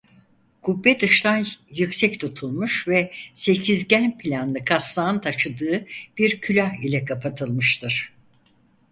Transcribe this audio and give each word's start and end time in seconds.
Kubbe 0.61 0.99
dıştan 0.99 1.45
yüksek 1.71 2.19
tutulmuş 2.19 2.87
ve 2.87 3.11
sekizgen 3.33 4.17
planlı 4.17 4.65
kasnağın 4.65 5.19
taşıdığı 5.19 5.85
bir 6.17 6.41
külah 6.41 6.83
ile 6.85 7.05
kapatılmıştır. 7.05 8.13